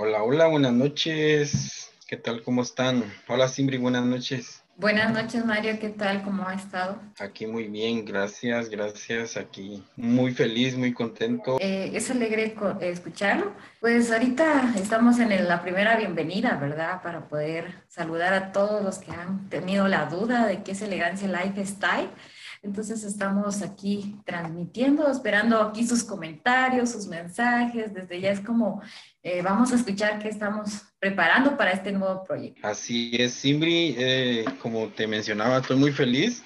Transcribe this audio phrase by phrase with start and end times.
[0.00, 1.90] Hola, hola, buenas noches.
[2.06, 2.44] ¿Qué tal?
[2.44, 3.12] ¿Cómo están?
[3.26, 4.62] Hola, Simbri, buenas noches.
[4.76, 5.76] Buenas noches, Mario.
[5.80, 6.22] ¿Qué tal?
[6.22, 7.02] ¿Cómo ha estado?
[7.18, 9.36] Aquí muy bien, gracias, gracias.
[9.36, 11.58] Aquí muy feliz, muy contento.
[11.60, 13.52] Eh, es alegre escucharlo.
[13.80, 17.02] Pues ahorita estamos en la primera bienvenida, ¿verdad?
[17.02, 21.26] Para poder saludar a todos los que han tenido la duda de qué es elegancia
[21.26, 22.08] lifestyle.
[22.62, 27.92] Entonces estamos aquí transmitiendo, esperando aquí sus comentarios, sus mensajes.
[27.94, 28.82] Desde ya es como
[29.22, 32.66] eh, vamos a escuchar qué estamos preparando para este nuevo proyecto.
[32.66, 36.42] Así es, Simbri, eh, como te mencionaba, estoy muy feliz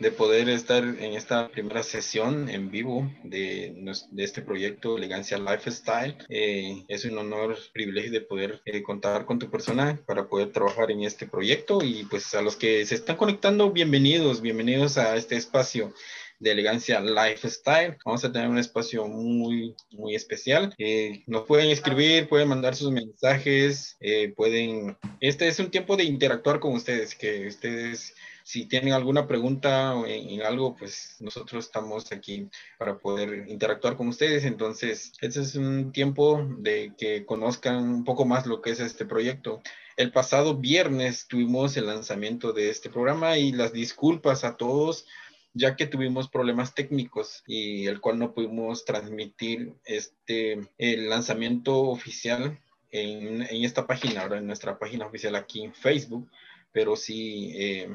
[0.00, 3.74] de poder estar en esta primera sesión en vivo de,
[4.10, 6.16] de este proyecto Elegancia Lifestyle.
[6.30, 10.90] Eh, es un honor, privilegio de poder eh, contar con tu persona para poder trabajar
[10.90, 15.36] en este proyecto y pues a los que se están conectando, bienvenidos, bienvenidos a este
[15.36, 15.92] espacio
[16.38, 17.98] de elegancia lifestyle.
[18.02, 20.74] Vamos a tener un espacio muy, muy especial.
[20.78, 23.98] Eh, nos pueden escribir, pueden mandar sus mensajes,
[24.34, 24.96] pueden...
[25.20, 30.42] Este es un tiempo de interactuar con ustedes, que ustedes si tienen alguna pregunta en,
[30.42, 34.44] algo, pues nosotros estamos aquí para poder interactuar con ustedes.
[34.44, 39.04] Entonces, este es un tiempo de que conozcan un poco más lo que es este
[39.04, 39.62] proyecto.
[39.96, 45.06] El pasado viernes tuvimos el lanzamiento de este programa y las disculpas a todos
[45.52, 52.60] ya que tuvimos problemas técnicos y el cual no pudimos transmitir este el lanzamiento oficial
[52.90, 56.30] en, en esta página, ahora en nuestra página oficial aquí en Facebook,
[56.72, 57.88] pero sí eh,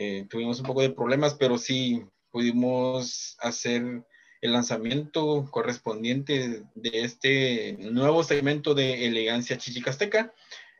[0.00, 4.04] eh, tuvimos un poco de problemas, pero sí pudimos hacer
[4.40, 10.32] el lanzamiento correspondiente de este nuevo segmento de Elegancia Chichicasteca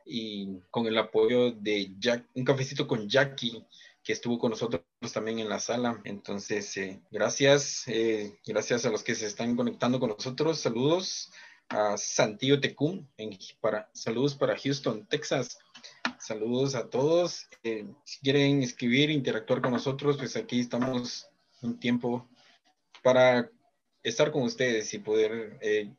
[0.05, 3.61] y con el apoyo de Jack, un cafecito con Jackie
[4.05, 5.99] que estuvo con nosotros también en la sala.
[6.05, 10.61] Entonces, eh, gracias, eh, gracias a los que se están conectando con nosotros.
[10.61, 11.29] Saludos
[11.67, 13.05] a Santillo Tecum,
[13.59, 15.59] para, saludos para Houston, Texas.
[16.19, 17.47] Saludos a todos.
[17.63, 21.27] Eh, si quieren escribir, interactuar con nosotros, pues aquí estamos
[21.61, 22.27] un tiempo
[23.01, 23.49] para
[24.03, 25.89] estar con ustedes y poder eh,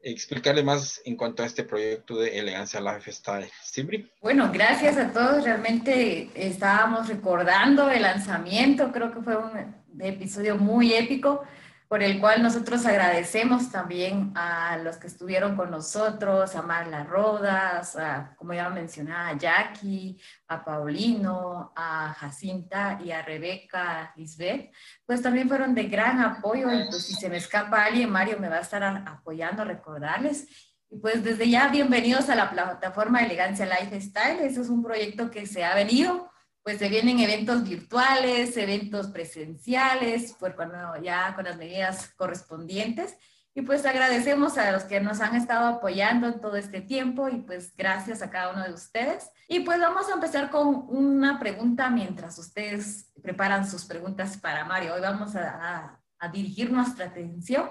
[0.00, 3.50] explicarle más en cuanto a este proyecto de Elegancia Lifestyle.
[3.62, 4.10] ¿Sibri?
[4.22, 5.44] Bueno, gracias a todos.
[5.44, 8.90] Realmente estábamos recordando el lanzamiento.
[8.90, 11.42] Creo que fue un episodio muy épico
[11.88, 17.96] por el cual nosotros agradecemos también a los que estuvieron con nosotros, a Marla Rodas,
[17.96, 24.70] a, como ya mencionaba, a Jackie, a Paulino, a Jacinta y a Rebeca Lisbeth,
[25.06, 28.50] pues también fueron de gran apoyo y pues si se me escapa alguien, Mario me
[28.50, 30.46] va a estar apoyando, recordarles.
[30.90, 34.40] Y pues desde ya, bienvenidos a la plataforma Elegancia Lifestyle.
[34.40, 36.27] Eso es un proyecto que se ha venido
[36.68, 43.16] pues se vienen eventos virtuales, eventos presenciales, pues cuando ya con las medidas correspondientes.
[43.54, 47.36] Y pues agradecemos a los que nos han estado apoyando en todo este tiempo y
[47.36, 49.30] pues gracias a cada uno de ustedes.
[49.48, 54.92] Y pues vamos a empezar con una pregunta mientras ustedes preparan sus preguntas para Mario.
[54.92, 55.98] Hoy vamos a
[56.34, 57.66] dirigir nuestra atención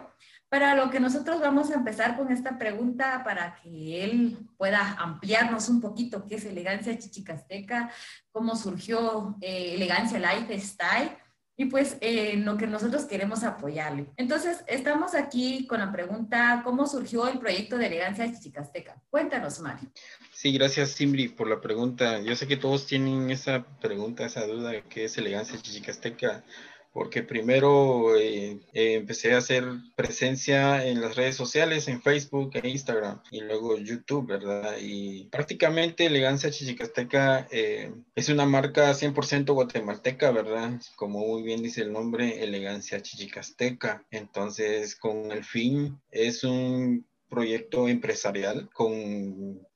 [0.50, 5.68] para lo que nosotros vamos a empezar con esta pregunta para que él pueda ampliarnos
[5.70, 7.92] un poquito qué es elegancia chichicasteca,
[8.32, 11.18] cómo surgió eh, elegancia lifestyle
[11.60, 14.06] y pues eh, lo que nosotros queremos apoyarle.
[14.16, 19.02] Entonces, estamos aquí con la pregunta, ¿cómo surgió el proyecto de elegancia chichicasteca?
[19.10, 19.90] Cuéntanos, Mario.
[20.32, 22.20] Sí, gracias, Simbri, por la pregunta.
[22.22, 26.44] Yo sé que todos tienen esa pregunta, esa duda, ¿qué es elegancia chichicasteca?
[26.98, 29.66] Porque primero eh, eh, empecé a hacer
[29.96, 34.78] presencia en las redes sociales, en Facebook e Instagram, y luego YouTube, ¿verdad?
[34.82, 40.82] Y prácticamente Elegancia Chichicasteca eh, es una marca 100% guatemalteca, ¿verdad?
[40.96, 44.04] Como muy bien dice el nombre, Elegancia Chichicasteca.
[44.10, 49.68] Entonces, con el fin, es un proyecto empresarial con,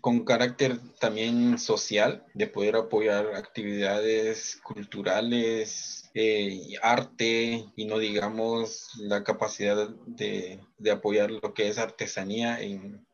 [0.00, 9.22] con carácter también social, de poder apoyar actividades culturales, eh, arte y no digamos la
[9.22, 10.58] capacidad de,
[10.90, 13.06] apoyar lo que es artesanía en,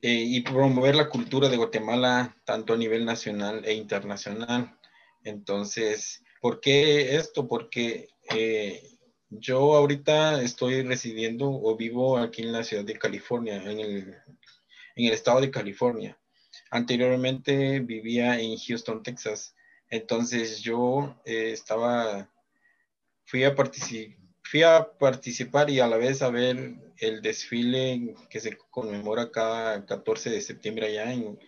[0.00, 4.78] eh, y promover la cultura de Guatemala tanto a nivel nacional e internacional.
[5.24, 7.46] Entonces, ¿por qué esto?
[7.46, 8.82] Porque eh,
[9.30, 14.16] yo ahorita estoy residiendo o vivo aquí en la ciudad de California, en el,
[15.12, 16.18] estado de California.
[16.70, 19.54] Anteriormente vivía en Houston, Texas
[19.90, 22.30] entonces yo eh, estaba,
[23.24, 23.42] fui
[24.42, 29.84] fui a participar y a la vez a ver el desfile que se conmemora cada
[29.84, 31.38] 14 de septiembre allá en,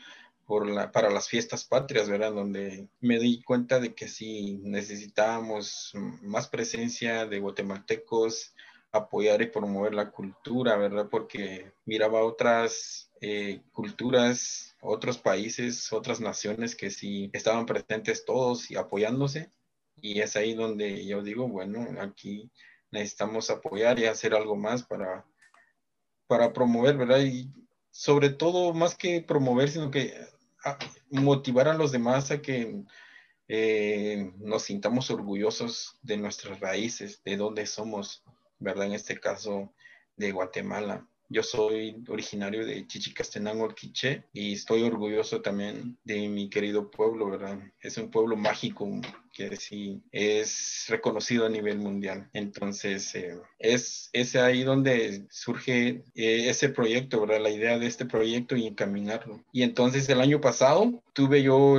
[0.47, 2.33] por la, para las fiestas patrias, ¿verdad?
[2.33, 5.93] Donde me di cuenta de que sí necesitábamos
[6.23, 8.55] más presencia de guatemaltecos
[8.93, 11.09] apoyar y promover la cultura, ¿verdad?
[11.11, 18.77] Porque miraba otras eh, culturas, otros países, otras naciones que sí estaban presentes todos y
[18.77, 19.51] apoyándose.
[20.01, 22.51] Y es ahí donde yo digo, bueno, aquí
[22.91, 25.25] necesitamos apoyar y hacer algo más para,
[26.27, 27.21] para promover, ¿verdad?
[27.21, 27.51] Y
[27.93, 30.15] sobre todo, más que promover, sino que
[30.65, 30.79] ah,
[31.11, 32.83] motivar a los demás a que
[33.49, 38.25] eh, nos sintamos orgullosos de nuestras raíces, de dónde somos,
[38.59, 38.87] ¿verdad?
[38.87, 39.73] En este caso
[40.17, 41.07] de Guatemala.
[41.33, 47.59] Yo soy originario de Chichicastenango, Quiché, y estoy orgulloso también de mi querido pueblo, ¿verdad?
[47.81, 49.01] Es un pueblo mágico
[49.33, 52.29] que sí es reconocido a nivel mundial.
[52.35, 57.41] Entonces, eh, es, es ahí donde surge eh, ese proyecto, ¿verdad?
[57.41, 59.43] La idea de este proyecto y encaminarlo.
[59.53, 61.79] Y entonces el año pasado tuve yo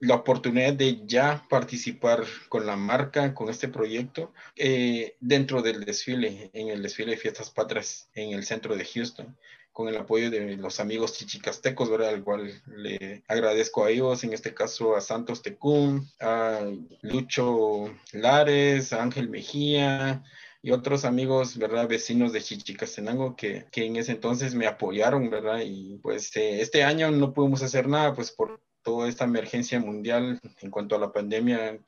[0.00, 6.50] la oportunidad de ya participar con la marca, con este proyecto, eh, dentro del desfile,
[6.52, 9.36] en el desfile de Fiestas Patrias en el centro de Houston
[9.72, 12.10] con el apoyo de los amigos chichicastecos, ¿verdad?
[12.10, 16.60] Al cual le agradezco a ellos, en este caso a Santos Tecún, a
[17.02, 20.22] Lucho Lares, a Ángel Mejía,
[20.62, 21.88] y otros amigos, ¿verdad?
[21.88, 25.60] Vecinos de Chichicastenango que, que en ese entonces me apoyaron, ¿verdad?
[25.64, 30.40] Y pues eh, este año no pudimos hacer nada, pues por toda esta emergencia mundial
[30.60, 31.78] en cuanto a la pandemia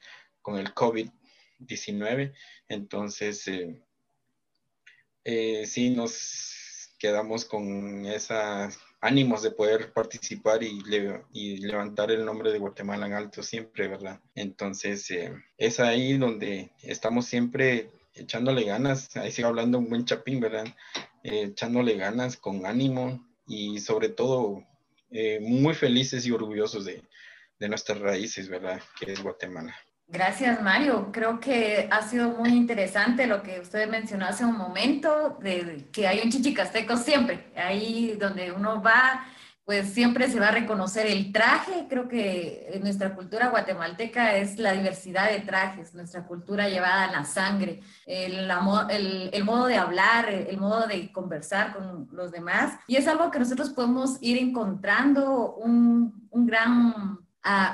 [0.40, 2.32] con el COVID-19.
[2.68, 3.82] Entonces, eh,
[5.24, 6.61] eh, sí, nos
[7.02, 10.80] quedamos con esos ánimos de poder participar y,
[11.58, 14.20] levantar el nombre de Guatemala en alto siempre, ¿verdad?
[14.36, 20.38] Entonces, eh, es ahí donde estamos siempre echándole ganas, ahí sigo hablando un buen chapín,
[20.38, 20.66] ¿verdad?
[21.24, 24.62] Eh, echándole ganas con ánimo y sobre todo
[25.10, 28.80] eh, muy felices y orgullosos de nuestras raíces, ¿verdad?
[29.00, 29.74] Que es Guatemala.
[30.08, 31.10] Gracias, Mario.
[31.10, 36.06] Creo que ha sido muy interesante lo que usted mencionó hace un momento, de que
[36.06, 39.24] hay un chichicasteco siempre, ahí donde uno va,
[39.64, 41.86] pues siempre se va a reconocer el traje.
[41.88, 47.12] Creo que en nuestra cultura guatemalteca es la diversidad de trajes, nuestra cultura llevada en
[47.12, 48.48] la sangre, el,
[49.44, 52.78] modo de hablar, el modo de conversar con los demás.
[52.86, 57.21] Y es algo que nosotros podemos ir encontrando un gran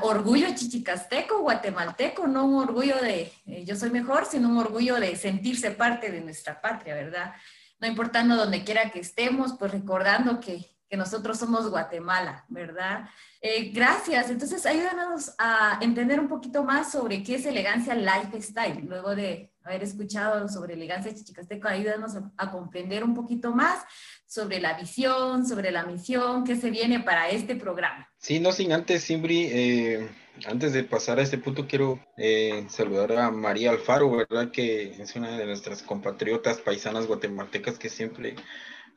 [0.02, 5.14] orgullo chichicasteco, guatemalteco, no un orgullo de eh, yo soy mejor, sino un orgullo de
[5.16, 7.34] sentirse parte de nuestra patria, ¿verdad?
[7.80, 13.08] No importando donde quiera que estemos, pues recordando que, que nosotros somos Guatemala, ¿verdad?
[13.40, 14.30] Eh, gracias.
[14.30, 18.84] Entonces, ayúdanos a entender un poquito más sobre qué es elegancia lifestyle.
[18.84, 23.84] Luego de haber escuchado sobre elegancia chichicasteco, ayúdanos a comprender un poquito más
[24.28, 28.08] sobre la visión, sobre la misión, qué se viene para este programa.
[28.18, 30.08] Sí, no sin antes, Simbri, eh,
[30.46, 34.50] antes de pasar a este punto, quiero eh, saludar a María Alfaro, ¿verdad?
[34.50, 38.36] Que es una de nuestras compatriotas paisanas guatemaltecas que siempre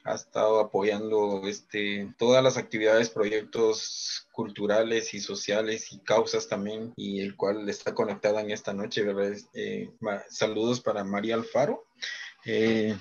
[0.03, 7.21] ha estado apoyando este, todas las actividades, proyectos culturales y sociales y causas también, y
[7.21, 9.37] el cual está conectada en esta noche, ¿verdad?
[9.53, 9.91] Eh,
[10.29, 11.85] saludos para María Alfaro.
[12.43, 12.97] Eh,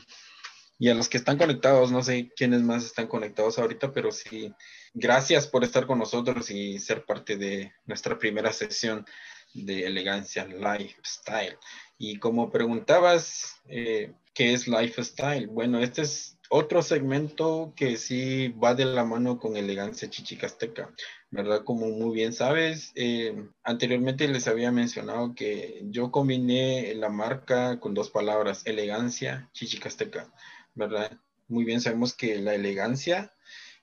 [0.81, 4.50] y a los que están conectados, no sé quiénes más están conectados ahorita, pero sí,
[4.94, 9.05] gracias por estar con nosotros y ser parte de nuestra primera sesión
[9.53, 11.59] de elegancia lifestyle.
[11.99, 15.49] Y como preguntabas, eh, ¿qué es lifestyle?
[15.49, 20.95] Bueno, este es otro segmento que sí va de la mano con elegancia chichicasteca,
[21.31, 21.62] ¿verdad?
[21.62, 27.93] Como muy bien sabes, eh, anteriormente les había mencionado que yo combiné la marca con
[27.93, 30.33] dos palabras, elegancia chichicasteca.
[30.75, 31.19] ¿Verdad?
[31.49, 33.33] Muy bien, sabemos que la elegancia,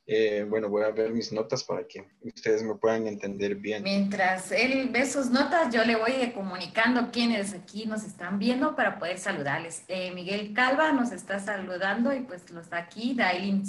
[0.09, 3.83] eh, bueno, voy a ver mis notas para que ustedes me puedan entender bien.
[3.83, 8.99] Mientras él ve sus notas, yo le voy comunicando quiénes aquí nos están viendo para
[8.99, 9.83] poder saludarles.
[9.89, 13.63] Eh, Miguel Calva nos está saludando y pues lo está aquí, Dailin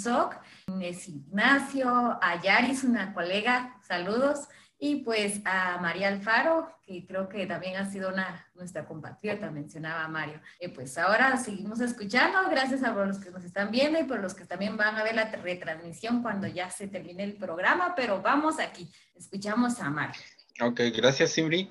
[0.67, 4.47] Inés Ignacio, Ayaris, una colega, saludos.
[4.81, 10.07] Y pues a María Alfaro, que creo que también ha sido una, nuestra compatriota, mencionaba
[10.07, 10.39] Mario.
[10.57, 14.33] Eh, pues ahora seguimos escuchando, gracias a los que nos están viendo y por los
[14.33, 18.57] que también van a ver la retransmisión cuando ya se termine el programa, pero vamos
[18.59, 20.21] aquí, escuchamos a Mario.
[20.61, 21.69] Ok, gracias Simri.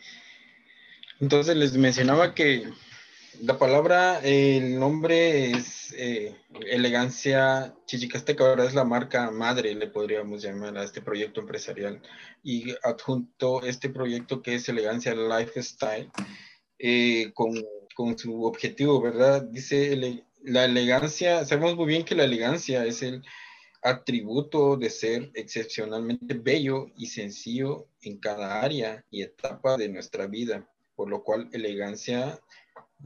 [1.20, 2.70] Entonces les mencionaba que
[3.42, 6.35] la palabra, el nombre es eh,
[6.66, 12.00] Elegancia Chichicasteca, ahora es la marca madre, le podríamos llamar a este proyecto empresarial.
[12.42, 16.11] Y adjunto este proyecto que es Elegancia Lifestyle,
[16.78, 17.54] eh, con,
[17.95, 19.42] con, su objetivo, ¿verdad?
[19.42, 23.23] Dice la elegancia, sabemos muy bien que la elegancia es el
[23.83, 30.68] atributo de ser excepcionalmente bello y sencillo en cada área y etapa de nuestra vida,
[30.97, 32.40] por lo cual elegancia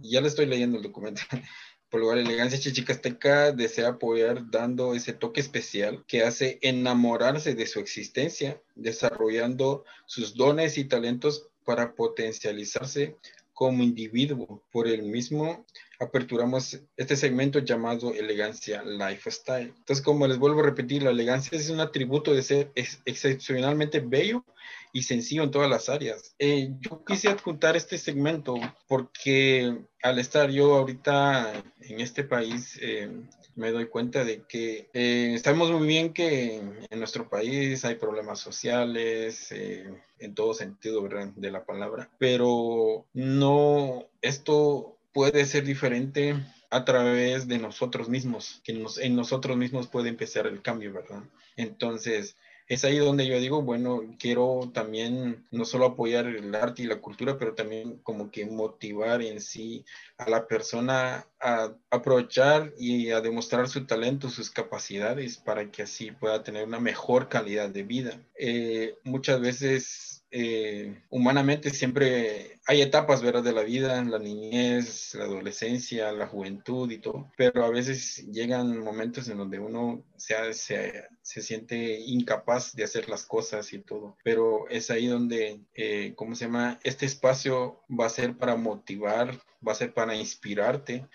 [0.00, 1.22] ya le estoy leyendo el documento.
[1.88, 7.66] Por lo cual, Elegancia Chichicasteca desea apoyar dando ese toque especial que hace enamorarse de
[7.66, 13.18] su existencia, desarrollando sus dones y talentos para potencializarse
[13.52, 14.62] como individuo.
[14.72, 15.66] Por el mismo,
[16.02, 19.72] aperturamos este segmento llamado Elegancia Lifestyle.
[19.76, 24.44] Entonces, como les vuelvo a repetir, la elegancia es un atributo de ser excepcionalmente bello
[24.92, 26.34] y sencillo en todas las áreas.
[26.38, 28.54] Eh, yo quise adjuntar este segmento
[28.88, 33.08] porque al estar yo ahorita en este país, eh,
[33.54, 38.40] me doy cuenta de que eh, sabemos muy bien que en nuestro país hay problemas
[38.40, 41.06] sociales, eh, en todo sentido
[41.36, 46.36] de la palabra, pero no, esto puede ser diferente
[46.70, 51.22] a través de nosotros mismos, que en nosotros mismos puede empezar el cambio, ¿verdad?
[51.56, 56.86] Entonces, es ahí donde yo digo, bueno, quiero también no solo apoyar el arte y
[56.86, 59.84] la cultura, pero también como que motivar en sí
[60.16, 66.12] a la persona a aprovechar y a demostrar su talento, sus capacidades, para que así
[66.12, 68.18] pueda tener una mejor calidad de vida.
[68.38, 73.42] Eh, muchas veces eh, humanamente siempre hay etapas ¿verdad?
[73.42, 78.78] de la vida, la niñez, la adolescencia, la juventud y todo, pero a veces llegan
[78.78, 84.16] momentos en donde uno se, se, se siente incapaz de hacer las cosas y todo,
[84.24, 86.80] pero es ahí donde, eh, ¿cómo se llama?
[86.82, 91.06] Este espacio va a ser para motivar, va a ser para inspirarte,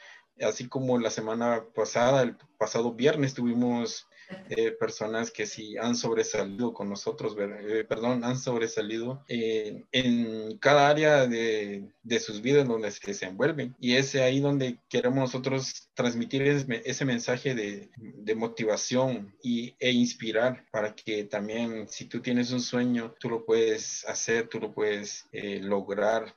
[0.42, 4.08] así como la semana pasada, el pasado viernes tuvimos
[4.50, 10.90] eh, personas que sí han sobresalido con nosotros, eh, perdón, han sobresalido eh, en cada
[10.90, 13.76] área de, de, sus vidas donde se desenvuelven.
[13.80, 20.66] Y es ahí donde queremos nosotros transmitir ese, mensaje de, de, motivación y, e inspirar
[20.72, 25.26] para que también si tú tienes un sueño, tú lo puedes hacer, tú lo puedes
[25.62, 26.36] lograr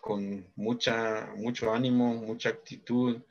[0.00, 3.22] con mucha, mucho ánimo, mucha actitud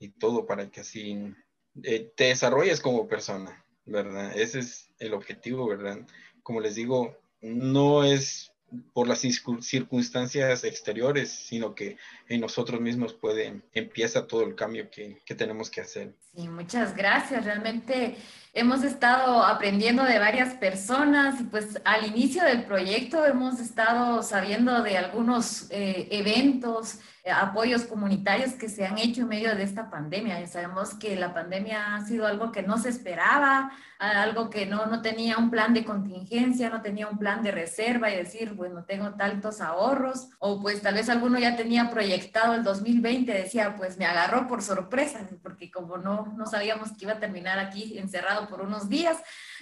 [0.00, 1.34] y todo para que así
[1.82, 4.36] eh, te desarrolles como persona, ¿verdad?
[4.36, 5.98] Ese es el objetivo, ¿verdad?
[6.42, 8.52] Como les digo, no es
[8.92, 11.96] por las circunstancias exteriores, sino que
[12.28, 16.14] en nosotros mismos puede, empieza todo el cambio que, que tenemos que hacer.
[16.34, 17.44] Sí, muchas gracias.
[17.44, 18.16] Realmente
[18.52, 24.82] hemos estado aprendiendo de varias personas y pues al inicio del proyecto hemos estado sabiendo
[24.82, 29.90] de algunos eh, eventos, eh, apoyos comunitarios que se han hecho en medio de esta
[29.90, 30.40] pandemia.
[30.40, 34.86] Ya sabemos que la pandemia ha sido algo que no se esperaba, algo que no,
[34.86, 38.84] no tenía un plan de contingencia, no tenía un plan de reserva y decir, bueno,
[38.84, 43.98] tengo tantos ahorros, o pues tal vez alguno ya tenía proyectado el 2020, decía, pues
[43.98, 48.37] me agarró por sorpresa, porque como no, no sabíamos que iba a terminar aquí encerrado
[48.46, 49.16] por unos días.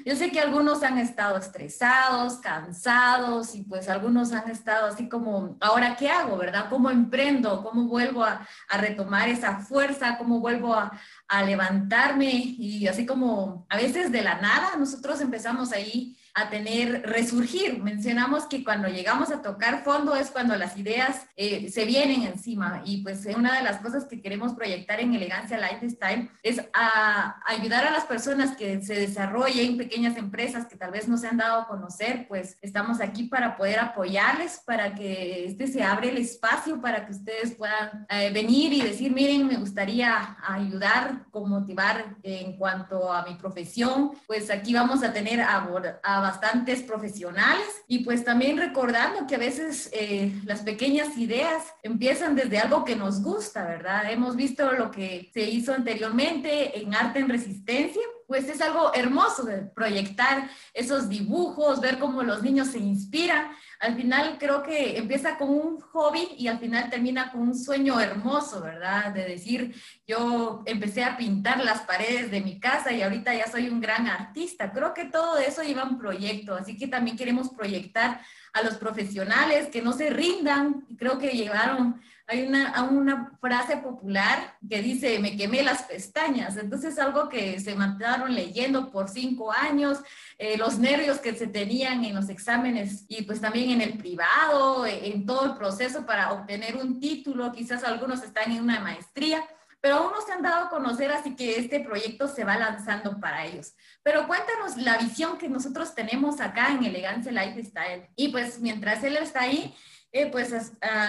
[0.04, 5.56] Yo sé que algunos han estado estresados, cansados y pues algunos han estado así como,
[5.60, 6.66] ahora qué hago, ¿verdad?
[6.68, 7.62] ¿Cómo emprendo?
[7.62, 8.46] ¿Cómo vuelvo a,
[8.78, 10.18] retomar esa fuerza?
[10.18, 10.92] ¿Cómo vuelvo a,
[11.28, 12.30] a levantarme?
[12.32, 17.82] Y así como a veces de la nada, nosotros empezamos ahí a tener resurgir.
[17.82, 22.82] Mencionamos que cuando llegamos a tocar fondo es cuando las ideas eh, se vienen encima
[22.84, 27.86] y pues una de las cosas que queremos proyectar en Elegancia Lifestyle es a ayudar
[27.86, 31.62] a las personas que se desarrollen pequeñas empresas que tal vez no se han dado
[31.62, 36.82] a conocer, pues estamos aquí para poder apoyarles, para que este se abre el espacio
[36.82, 42.58] para que ustedes puedan eh, venir y decir, miren, me gustaría ayudar, con motivar en
[42.58, 48.56] cuanto a mi profesión, pues aquí vamos a tener a, bastantes profesionales y pues también
[48.56, 54.10] recordando que a veces eh, las pequeñas ideas empiezan desde algo que nos gusta, ¿verdad?
[54.10, 59.44] Hemos visto lo que se hizo anteriormente en Arte en Resistencia, pues es algo hermoso
[59.44, 63.50] de proyectar esos dibujos, ver cómo los niños se inspiran.
[63.78, 68.00] Al final creo que empieza con un hobby y al final termina con un sueño
[68.00, 69.12] hermoso, ¿verdad?
[69.12, 69.74] De decir,
[70.06, 74.06] yo empecé a pintar las paredes de mi casa y ahorita ya soy un gran
[74.06, 74.72] artista.
[74.72, 78.20] Creo que todo eso lleva un proyecto, así que también queremos proyectar
[78.52, 80.86] a los profesionales que no se rindan.
[80.98, 86.56] Creo que llevaron hay una, frase popular que dice, me quemé las pestañas.
[86.56, 89.98] Entonces, algo que se mataron leyendo por cinco años,
[90.38, 94.86] eh, los nervios que se tenían en los exámenes y pues también en el privado,
[94.86, 97.52] en todo el proceso para obtener un título.
[97.52, 99.44] Quizás algunos están en una maestría
[99.86, 103.20] pero aún no se han dado a conocer, así que este proyecto se va lanzando
[103.20, 103.72] para ellos.
[104.02, 108.08] Pero cuéntanos la visión que nosotros tenemos acá en Elegancia Lifestyle.
[108.16, 109.76] Y pues mientras él está ahí,
[110.18, 110.54] Eh, pues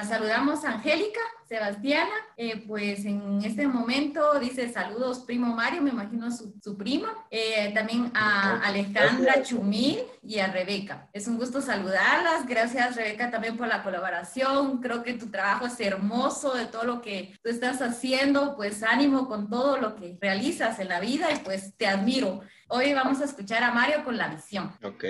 [0.06, 6.30] saludamos a Angélica, Sebastiana, eh, pues en este momento dice saludos primo Mario, me imagino
[6.30, 11.08] su, su prima, eh, también a Alejandra Chumil y a Rebeca.
[11.14, 15.80] Es un gusto saludarlas, gracias Rebeca también por la colaboración, creo que tu trabajo es
[15.80, 20.80] hermoso de todo lo que tú estás haciendo, pues ánimo con todo lo que realizas
[20.80, 22.42] en la vida y pues te admiro.
[22.68, 24.70] Hoy vamos a escuchar a Mario con la visión.
[24.84, 25.06] Ok.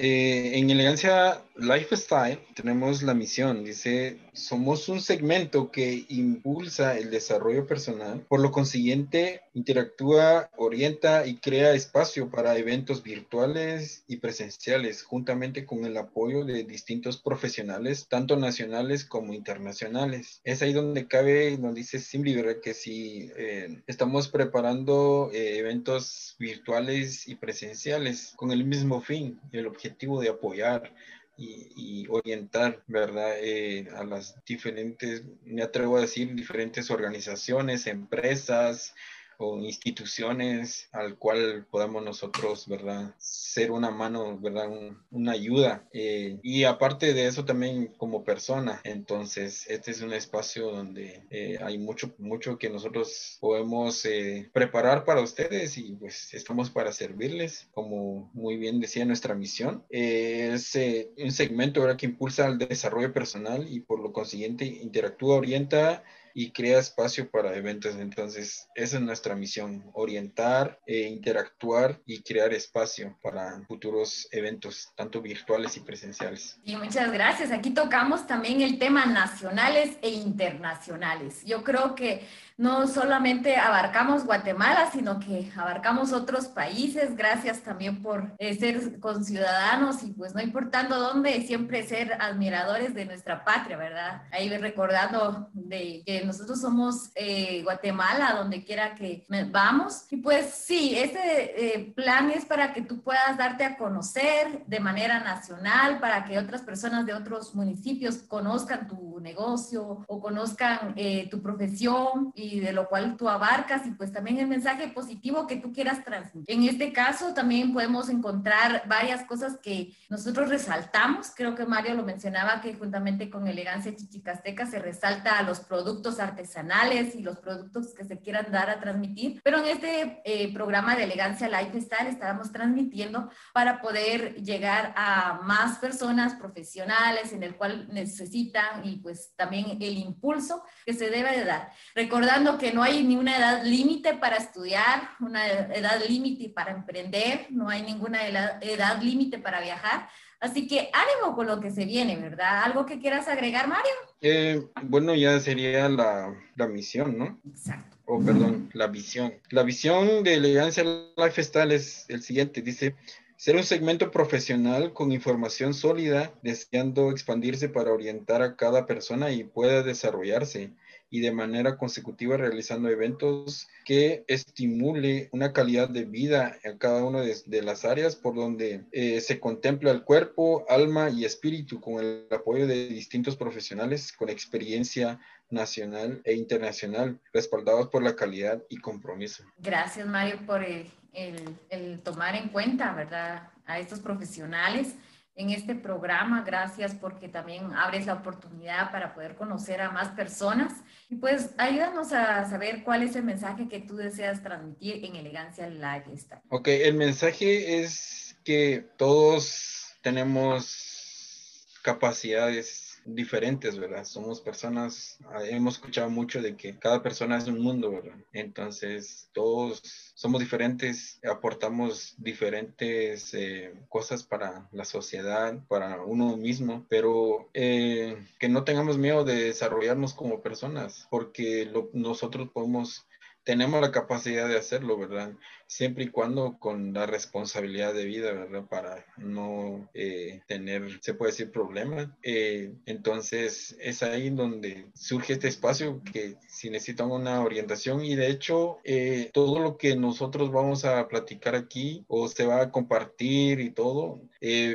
[0.00, 7.66] Eh, en Elegancia Lifestyle tenemos la misión, dice, somos un segmento que impulsa el desarrollo
[7.66, 15.66] personal, por lo consiguiente interactúa, orienta y crea espacio para eventos virtuales y presenciales, juntamente
[15.66, 20.40] con el apoyo de distintos profesionales, tanto nacionales como internacionales.
[20.44, 27.26] Es ahí donde cabe, nos dice Simli, que si eh, estamos preparando eh, eventos virtuales
[27.26, 30.92] y presenciales con el mismo fin, el objetivo de apoyar
[31.38, 33.36] y, orientar, ¿verdad?
[33.40, 38.94] Eh, a las diferentes, me atrevo a decir, diferentes organizaciones, empresas,
[39.38, 43.14] o instituciones al cual podamos nosotros, ¿verdad?
[43.18, 44.68] Ser una mano, ¿verdad?
[45.10, 45.88] una ayuda.
[45.92, 48.80] Eh, y aparte de eso también como persona.
[48.82, 55.04] Entonces, este es un espacio donde eh, hay mucho, mucho que nosotros podemos eh, preparar
[55.04, 59.84] para ustedes y pues estamos para servirles, como muy bien decía nuestra misión.
[59.88, 60.76] es
[61.16, 61.96] un segmento, ¿verdad?
[61.96, 66.02] Que impulsa el desarrollo personal y por lo consiguiente interactúa, orienta
[66.38, 67.96] y crea espacio para eventos.
[67.96, 75.20] Entonces, esa es nuestra misión, orientar, e interactuar y crear espacio para futuros eventos, tanto
[75.20, 76.60] virtuales y presenciales.
[76.62, 77.50] Y muchas gracias.
[77.50, 81.42] Aquí tocamos también el tema nacionales e internacionales.
[81.44, 82.24] Yo creo que
[82.58, 87.16] no solamente abarcamos Guatemala, sino que abarcamos otros países.
[87.16, 93.04] Gracias también por eh, ser conciudadanos y pues no importando dónde, siempre ser admiradores de
[93.04, 94.22] nuestra patria, ¿verdad?
[94.32, 100.06] Ahí recordando de que nosotros somos eh, Guatemala, donde quiera que vamos.
[100.10, 104.80] Y pues sí, este eh, plan es para que tú puedas darte a conocer de
[104.80, 110.96] manera nacional, para que otras personas de otros municipios conozcan tu negocio o conozcan
[111.30, 115.56] tu profesión y de lo cual tú abarcas y pues también el mensaje positivo que
[115.56, 116.44] tú quieras transmitir.
[116.54, 121.30] En este caso también podemos encontrar varias cosas que nosotros resaltamos.
[121.34, 126.18] Creo que Mario lo mencionaba que juntamente con Elegancia Chichicasteca se resalta a los productos
[126.18, 129.40] artesanales y los productos que se quieran dar a transmitir.
[129.44, 135.78] Pero en este eh, programa de Elegancia Lifestyle estábamos transmitiendo para poder llegar a más
[135.78, 141.44] personas profesionales en el cual necesitan y pues también el impulso que se debe de
[141.44, 141.70] dar.
[141.94, 147.46] Recordar que no hay ni una edad límite para estudiar, una edad límite para emprender,
[147.50, 150.08] no hay ninguna edad límite para viajar.
[150.40, 152.62] Así que ánimo con lo que se viene, ¿verdad?
[152.62, 153.90] ¿Algo que quieras agregar, Mario?
[154.20, 157.38] Eh, bueno, ya sería la, la misión, ¿no?
[157.48, 157.96] Exacto.
[158.06, 159.34] O oh, perdón, la visión.
[159.50, 160.84] La visión de Elegancia
[161.16, 162.94] Lifestyle es el siguiente, dice,
[163.38, 169.44] ser un segmento profesional con información sólida, deseando expandirse para orientar a cada persona y
[169.44, 170.72] pueda desarrollarse
[171.08, 177.20] y de manera consecutiva realizando eventos que estimule una calidad de vida en cada una
[177.20, 182.26] de, las áreas por donde eh, se contempla el cuerpo, alma y espíritu con el
[182.32, 189.44] apoyo de distintos profesionales con experiencia nacional e internacional, respaldados por la calidad y compromiso.
[189.58, 193.50] Gracias, Mario, por el, el tomar en cuenta, ¿verdad?
[193.66, 194.94] A estos profesionales
[195.38, 196.42] en este programa.
[196.44, 200.72] Gracias porque también abres la oportunidad para poder conocer a más personas.
[201.08, 205.68] Y pues ayúdanos a saber cuál es el mensaje que tú deseas transmitir en Elegancia
[205.68, 206.42] Lifestyle.
[206.50, 214.04] Ok, el mensaje es que todos tenemos capacidades diferentes, ¿verdad?
[214.04, 218.16] Somos personas, ah, hemos escuchado mucho de que cada persona es un mundo, ¿verdad?
[218.32, 219.82] Entonces, todos
[220.14, 228.48] somos diferentes, aportamos diferentes eh, cosas para la sociedad, para uno mismo, pero eh, que
[228.48, 233.06] no tengamos miedo de desarrollarnos como personas, porque nosotros podemos
[233.48, 235.32] tenemos la capacidad de hacerlo, ¿verdad?
[235.70, 238.64] Siempre y cuando con la responsabilidad de vida, ¿verdad?
[238.68, 242.08] Para no eh, tener, se puede decir, problemas.
[242.22, 248.28] Eh, entonces, es ahí donde surge este espacio que si necesitan una orientación y de
[248.28, 253.60] hecho, eh, todo lo que nosotros vamos a platicar aquí o se va a compartir
[253.60, 254.22] y todo,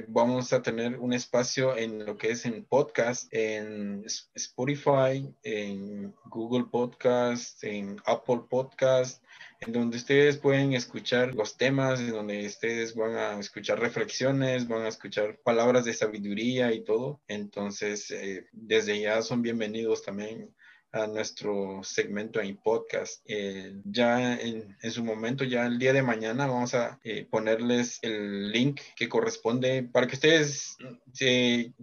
[0.10, 6.66] vamos a tener un espacio en lo que es en podcast, en Spotify, en Google
[6.72, 9.24] Podcast, en Apple podcast,
[9.66, 14.84] en donde ustedes pueden escuchar los temas, en donde ustedes van a escuchar reflexiones, van
[14.84, 17.22] a escuchar palabras de sabiduría y todo.
[17.28, 20.54] Entonces, eh, desde ya son bienvenidos también
[20.94, 23.22] a nuestro segmento en podcast.
[23.26, 28.00] Eh, ya en, en, su momento, ya el día de mañana, vamos a eh, ponerles
[28.04, 30.78] el link que corresponde para que ustedes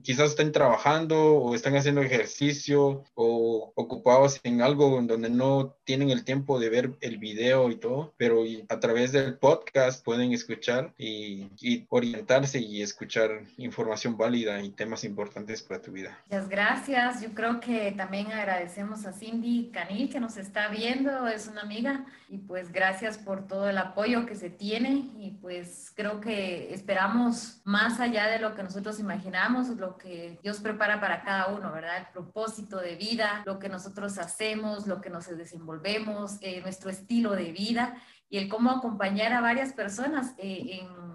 [0.02, 6.24] quizás estén trabajando o están haciendo ejercicio o ocupados en algo donde no tienen el
[6.24, 11.48] tiempo de ver el video y todo, pero a través del podcast pueden escuchar y,
[11.60, 16.18] y orientarse y escuchar información válida y temas importantes para tu vida.
[16.26, 17.22] Muchas gracias.
[17.22, 22.04] Yo creo que también agradecemos a Cindy Canil que nos está viendo, es una amiga,
[22.28, 27.60] y pues gracias por todo el apoyo que se tiene y pues creo que esperamos
[27.64, 31.98] más allá de lo que nosotros imaginamos, lo que Dios prepara para cada uno, ¿verdad?
[31.98, 37.32] El propósito de vida, lo que nosotros hacemos, lo que nos desenvolvemos, eh, nuestro estilo
[37.32, 37.94] de vida
[38.28, 41.10] y el cómo acompañar a varias personas eh, en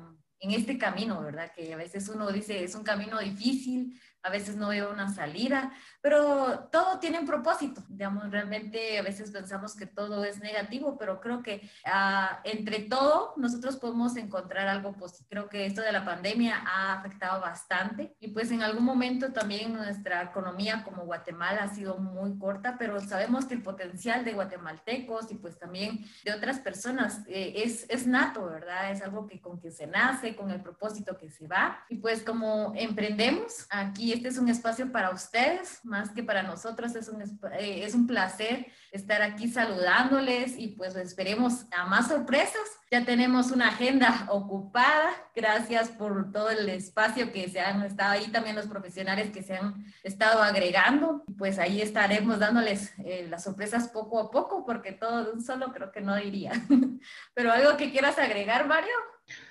[0.46, 1.52] en este camino, ¿verdad?
[1.56, 5.72] Que a veces uno dice es un camino difícil, a veces no veo una salida,
[6.02, 7.84] pero todo tiene un propósito.
[7.88, 13.34] Digamos, realmente a veces pensamos que todo es negativo, pero creo que uh, entre todo
[13.38, 15.28] nosotros podemos encontrar algo positivo.
[15.30, 19.74] Creo que esto de la pandemia ha afectado bastante y pues en algún momento también
[19.74, 25.32] nuestra economía como Guatemala ha sido muy corta, pero sabemos que el potencial de guatemaltecos
[25.32, 28.92] y pues también de otras personas eh, es, es nato, ¿verdad?
[28.92, 31.86] Es algo que con que se nace, con el propósito que se va.
[31.90, 36.96] Y pues como emprendemos aquí este es un espacio para ustedes, más que para nosotros.
[36.96, 42.62] Es un, eh, es un placer estar aquí saludándoles y pues esperemos a más sorpresas.
[42.92, 45.12] Ya tenemos una agenda ocupada.
[45.36, 49.58] Gracias por todo el espacio que se han estado ahí, también los profesionales que se
[49.58, 51.24] han estado agregando.
[51.38, 55.74] Pues ahí estaremos dándoles eh, las sorpresas poco a poco, porque todo de un solo
[55.74, 56.52] creo que no iría.
[57.34, 58.94] Pero algo que quieras agregar, Mario.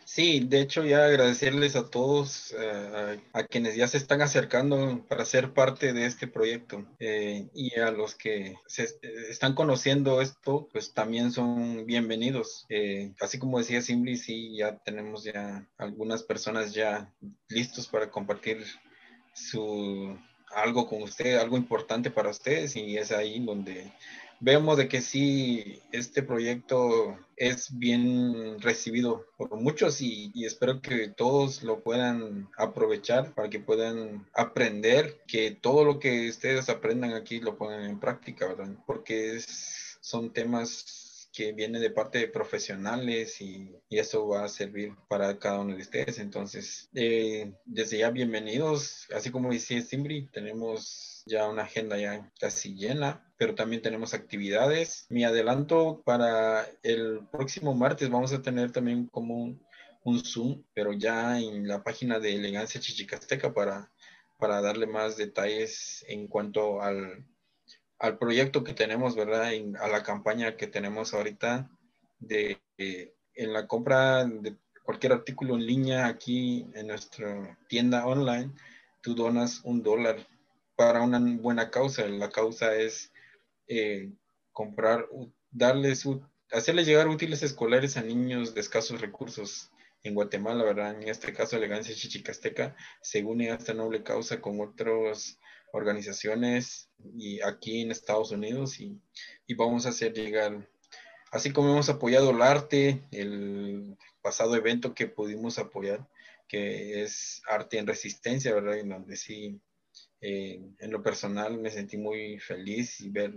[0.04, 5.24] Sí, de hecho ya agradecerles a todos, eh, a, quienes ya se están acercando para
[5.24, 8.86] ser parte de este proyecto eh, y a los que se
[9.28, 12.64] están conociendo esto, pues también son bienvenidos.
[12.68, 17.12] Eh, así como decía Simli, sí, ya tenemos ya algunas personas ya
[17.48, 18.64] listos para compartir
[19.32, 20.16] su
[20.54, 23.92] algo con usted, algo importante para ustedes y es ahí donde
[24.44, 31.62] vemos de que sí, este proyecto es bien recibido por muchos y, espero que todos
[31.62, 37.56] lo puedan aprovechar para que puedan aprender, que todo lo que ustedes aprendan aquí lo
[37.56, 38.76] pongan en práctica, ¿verdad?
[38.86, 39.40] Porque
[40.00, 45.60] son temas que vienen de parte de profesionales y, eso va a servir para cada
[45.60, 46.18] uno de ustedes.
[46.18, 52.74] Entonces, eh, desde ya bienvenidos, así como decía Simbri, tenemos ya una agenda ya casi
[52.74, 55.04] llena, pero también tenemos actividades.
[55.10, 59.62] Mi adelanto para el próximo martes vamos a tener también como un,
[60.02, 63.92] un Zoom, pero ya en la página de Elegancia Chichicasteca para,
[64.38, 67.26] para darle más detalles en cuanto al,
[67.98, 69.50] al proyecto que tenemos, ¿verdad?
[69.78, 71.70] a la campaña que tenemos ahorita
[72.20, 78.52] de en la compra de cualquier artículo en línea aquí en nuestra tienda online,
[79.02, 80.16] tú donas un dólar
[80.76, 82.08] para una buena causa.
[82.08, 83.12] La causa es
[83.68, 84.12] eh,
[84.52, 85.06] comprar,
[85.50, 86.04] darles,
[86.50, 89.70] hacerles llegar útiles escolares a niños de escasos recursos
[90.02, 91.00] en Guatemala, ¿verdad?
[91.00, 95.38] En este caso, Elegancia Chichicasteca se une esta noble causa con otras
[95.72, 99.00] organizaciones y aquí en Estados Unidos y,
[99.46, 100.68] y vamos a hacer llegar,
[101.32, 106.06] así como hemos apoyado el arte, el pasado evento que pudimos apoyar,
[106.48, 108.78] que es Arte en Resistencia, ¿verdad?
[108.78, 109.60] En donde sí
[110.24, 113.34] en lo personal me sentí muy feliz y ver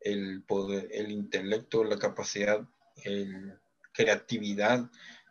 [0.00, 2.66] el poder, el intelecto, la capacidad,
[3.04, 3.60] la
[3.92, 4.88] creatividad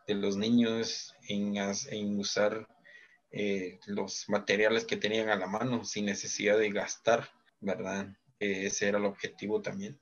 [0.07, 2.67] de los niños en, en usar
[3.31, 8.07] eh, los materiales que tenían a la mano sin necesidad de gastar, ¿verdad?
[8.39, 9.97] ese era el objetivo también,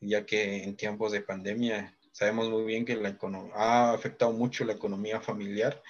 [0.00, 3.18] ya que en tiempos de pandemia sabemos muy bien que la
[3.54, 5.82] ha afectado mucho la economía familiar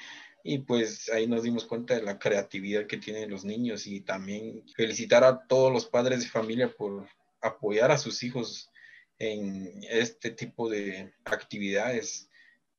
[0.47, 4.65] y pues ahí nos dimos cuenta de la creatividad que tienen los niños y también
[4.77, 7.09] felicitar a todos los padres de familia por
[7.41, 8.71] apoyar a sus hijos
[9.19, 12.31] en este tipo de actividades,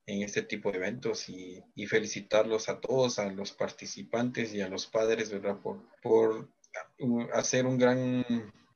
[0.05, 4.87] en este tipo de eventos y, felicitarlos a todos, a los participantes y a los
[4.87, 5.59] padres, ¿verdad?
[5.59, 6.49] Por, por
[7.33, 8.25] hacer un gran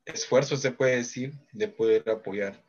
[0.06, 2.62] esfuerzo, se puede decir, de poder apoyar,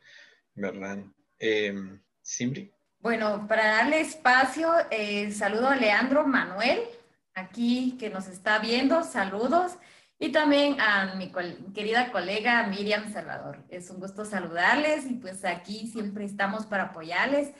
[0.54, 1.04] ¿verdad?
[1.40, 1.74] Eh,
[2.22, 2.72] Simbri.
[3.02, 6.78] Bueno, para darle espacio, eh, saludo a Leandro Manuel,
[7.34, 9.76] aquí que nos está viendo, saludos.
[10.20, 11.32] y también a mi
[11.74, 13.64] querida colega Miriam Salvador.
[13.68, 17.52] Es un gusto saludarles y pues aquí siempre estamos para apoyarles.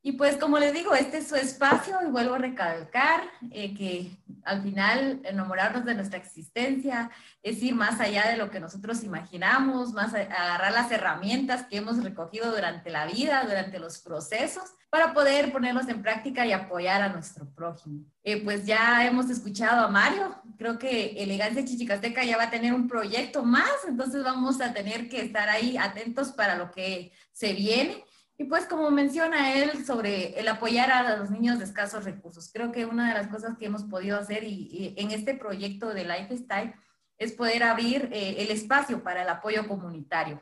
[0.00, 4.16] Y pues como les digo, este es su espacio y vuelvo a recalcar eh, que
[4.44, 7.10] al final enamorarnos de nuestra existencia
[7.42, 12.02] es ir más allá de lo que nosotros imaginamos, más agarrar las herramientas que hemos
[12.02, 17.10] recogido durante la vida, durante los procesos para poder ponerlos en práctica y apoyar a
[17.10, 18.04] nuestro prójimo.
[18.22, 22.72] Eh, pues ya hemos escuchado a Mario, creo que Elegancia Chichicasteca ya va a tener
[22.72, 27.52] un proyecto más, entonces vamos a tener que estar ahí atentos para lo que se
[27.52, 28.04] viene.
[28.38, 32.70] Y pues como menciona él sobre el apoyar a los niños de escasos recursos, creo
[32.70, 36.74] que una de las cosas que hemos podido hacer y, en este proyecto de Lifestyle
[37.18, 40.40] es poder abrir eh, el espacio para el apoyo comunitario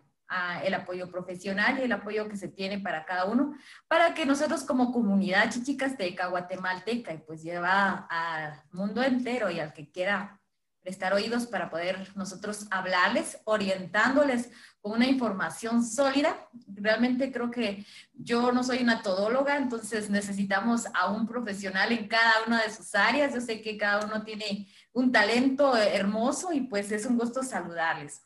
[0.64, 3.54] el apoyo profesional y el apoyo que se tiene para cada uno,
[3.88, 9.72] para que nosotros como comunidad chichicasteca, guatemalteca, y pues lleva al mundo entero y al
[9.72, 10.40] que quiera
[10.86, 16.48] prestar oídos para poder nosotros hablarles, orientándoles con una información sólida.
[16.68, 22.34] Realmente creo que yo no soy una todóloga, entonces necesitamos a un profesional en cada
[22.46, 23.34] una de sus áreas.
[23.34, 28.22] Yo sé que cada uno tiene un talento hermoso y pues es un gusto saludarles.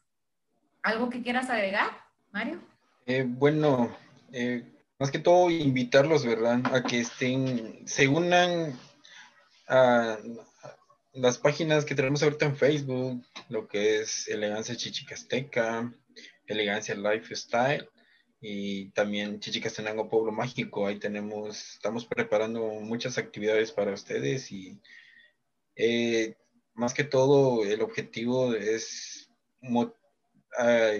[0.82, 1.88] ¿Algo que quieras agregar,
[2.30, 2.60] Mario?
[3.06, 3.96] Eh, bueno,
[4.32, 6.60] eh, más que todo invitarlos, ¿verdad?
[6.74, 8.78] A que estén, se unan
[9.66, 10.18] a
[11.12, 15.92] las páginas que tenemos ahorita en Facebook, lo que es Elegancia Chichicasteca,
[16.46, 17.88] Elegancia Lifestyle
[18.40, 20.86] y también Chichicastenango Pueblo Mágico.
[20.86, 24.80] Ahí tenemos, estamos preparando muchas actividades para ustedes y
[25.76, 26.36] eh,
[26.74, 29.30] más que todo el objetivo es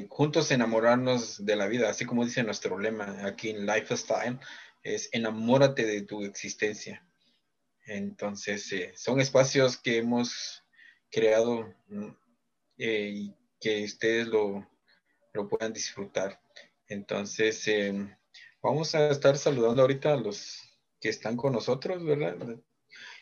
[0.09, 4.39] juntos enamorarnos de la vida, así como dice nuestro lema aquí en Lifestyle,
[4.83, 7.05] es enamórate de tu existencia.
[7.91, 10.63] Entonces, eh, son espacios que hemos
[11.11, 11.75] creado
[12.79, 14.65] eh, y que ustedes lo,
[15.33, 16.41] lo puedan disfrutar.
[16.87, 18.15] Entonces, em,
[18.63, 20.61] vamos a estar saludando ahorita a los
[21.01, 22.37] que están con nosotros, ¿verdad?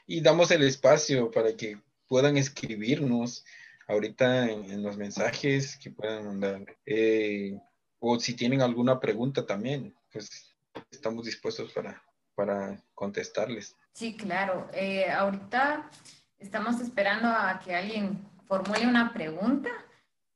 [0.06, 3.46] Y damos el espacio para que puedan escribirnos
[3.86, 6.76] ahorita en, los mensajes que puedan mandar.
[6.84, 7.58] Eh,
[8.00, 10.54] o si tienen alguna pregunta también, pues
[10.90, 12.02] estamos dispuestos para,
[12.38, 13.76] para contestarles.
[13.92, 14.68] Sí, claro.
[14.72, 15.90] Eh, ahorita
[16.38, 19.70] estamos esperando a que alguien formule una pregunta.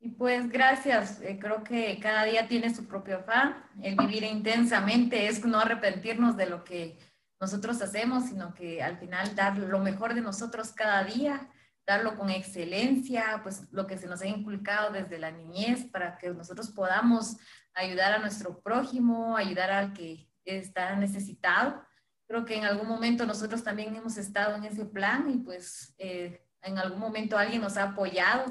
[0.00, 3.54] Y pues gracias, eh, creo que cada día tiene su propio afán.
[3.80, 6.98] El vivir intensamente es no arrepentirnos de lo que
[7.40, 11.48] nosotros hacemos, sino que al final dar lo mejor de nosotros cada día
[11.86, 16.30] darlo con excelencia, pues lo que se nos ha inculcado desde la niñez para que
[16.30, 17.36] nosotros podamos
[17.74, 21.84] ayudar a nuestro prójimo, ayudar al que está necesitado.
[22.26, 26.46] Creo que en algún momento nosotros también hemos estado en ese plan y pues eh,
[26.62, 28.44] en algún momento alguien nos ha apoyado,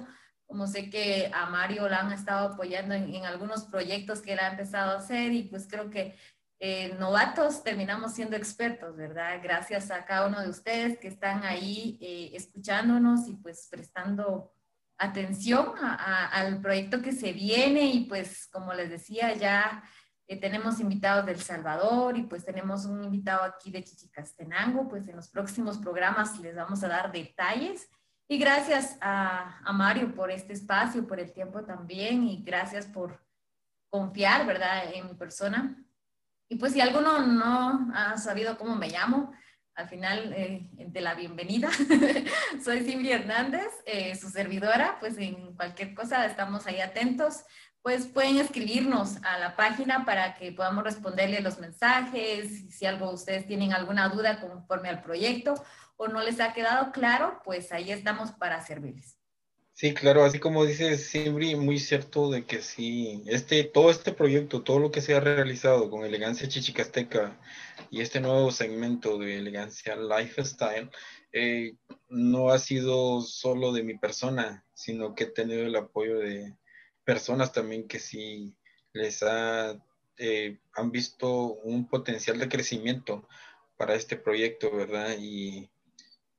[0.45, 4.39] como sé que a Mario la han estado apoyando en, en algunos proyectos que él
[4.39, 6.15] ha empezado a hacer y pues creo que
[6.63, 9.39] eh, novatos terminamos siendo expertos, ¿verdad?
[9.41, 14.53] Gracias a cada uno de ustedes que están ahí eh, escuchándonos y pues prestando
[14.99, 19.83] atención al proyecto que se viene y pues como les decía ya
[20.27, 25.15] eh, tenemos invitados del Salvador y pues tenemos un invitado aquí de Chichicastenango, pues en
[25.15, 27.89] los próximos programas les vamos a dar detalles.
[28.27, 33.19] Y gracias a, a Mario por este espacio, por el tiempo también y gracias por
[33.89, 35.75] confiar, ¿verdad?, en mi persona.
[36.47, 39.33] Y pues si alguno no ha sabido cómo me llamo,
[39.75, 41.69] al final eh, de la bienvenida,
[42.63, 47.43] soy Silvia Hernández, eh, su servidora, pues en cualquier cosa estamos ahí atentos,
[47.81, 53.47] pues pueden escribirnos a la página para que podamos responderle los mensajes, si algo ustedes
[53.47, 55.55] tienen alguna duda conforme al proyecto
[55.97, 59.17] o no les ha quedado claro, pues ahí estamos para servirles.
[59.73, 64.61] Sí, claro, así como dice Simbri, muy cierto de que sí, este, todo este proyecto,
[64.61, 67.39] todo lo que se ha realizado con Elegancia Chichicasteca
[67.89, 70.91] y este nuevo segmento de Elegancia Lifestyle,
[71.33, 71.73] eh,
[72.09, 76.53] no ha sido solo de mi persona, sino que he tenido el apoyo de
[77.03, 78.55] personas también que sí
[78.93, 79.81] les ha,
[80.17, 83.27] eh, han visto un potencial de crecimiento
[83.77, 85.15] para este proyecto, ¿verdad?
[85.19, 85.69] Y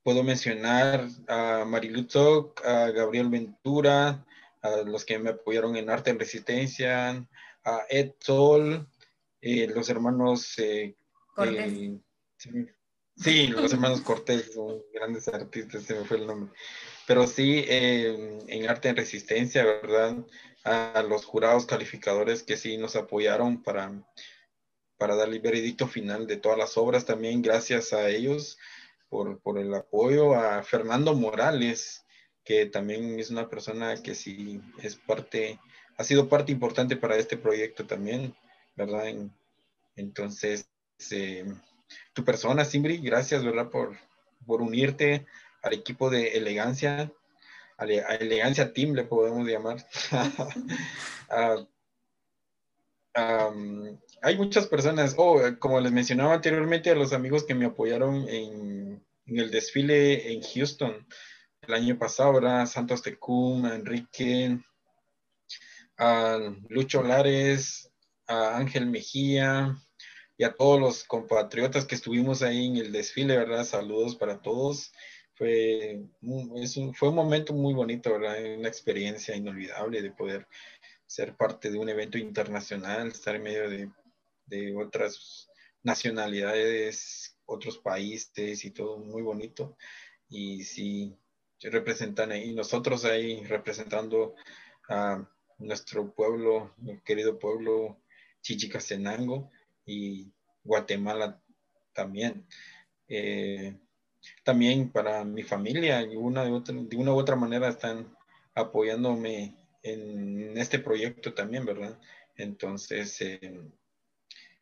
[0.02, 2.06] puedo mencionar a Marilu
[2.64, 4.24] a Gabriel Ventura,
[4.62, 7.26] a los que me apoyaron en Arte en Resistencia,
[7.64, 8.88] a Ed Sol,
[9.40, 10.96] eh, los hermanos eh,
[11.34, 11.72] Cortés.
[11.72, 11.98] Eh,
[13.16, 16.52] sí, los hermanos Cortés son grandes artistas, se me fue el nombre.
[17.06, 20.24] Pero sí, en Arte en Resistencia, ¿verdad?
[20.64, 23.92] A los jurados calificadores que sí nos apoyaron para,
[24.96, 28.58] para dar el veredicto final de todas las obras también, gracias a ellos
[29.08, 32.04] por, el apoyo a Fernando Morales,
[32.44, 35.58] que también es una persona que sí es parte,
[35.98, 38.34] ha sido parte importante para este proyecto también,
[38.74, 39.12] ¿verdad?
[39.96, 40.70] entonces,
[41.10, 41.44] eh,
[42.14, 43.68] tu persona, Simbri, gracias, ¿verdad?
[43.68, 43.98] Por,
[44.46, 45.26] por unirte
[45.62, 47.12] al equipo de elegancia,
[47.82, 49.84] a, elegancia team le podemos llamar.
[53.14, 53.52] Ah,
[54.22, 59.04] hay muchas personas, oh, como les mencionaba anteriormente, a los amigos que me apoyaron en,
[59.26, 61.06] en el desfile en Houston
[61.62, 62.66] el año pasado, ¿verdad?
[62.66, 64.58] Santos Tecum, Enrique,
[65.96, 67.90] a Lucho Lares,
[68.26, 69.76] a Ángel Mejía
[70.36, 73.64] y a todos los compatriotas que estuvimos ahí en el desfile, ¿verdad?
[73.64, 74.92] Saludos para todos.
[75.34, 78.14] Fue, un, fue un momento muy bonito.
[78.14, 80.46] Una experiencia inolvidable de poder
[81.06, 83.90] ser parte de un evento internacional, estar en medio de,
[84.46, 85.48] de otras
[85.82, 89.76] nacionalidades, otros países y todo muy bonito.
[90.28, 91.16] Y sí,
[91.60, 94.34] representan ahí, nosotros ahí representando
[94.88, 98.00] a nuestro pueblo, mi querido pueblo
[98.40, 99.50] Chichicastenango
[99.86, 100.32] y
[100.64, 101.40] Guatemala
[101.92, 102.46] también.
[103.08, 103.76] Eh,
[104.44, 108.16] también para mi familia, de una, de, otra, de una u otra manera están
[108.54, 111.98] apoyándome en este proyecto también, ¿verdad?
[112.36, 113.60] Entonces, eh,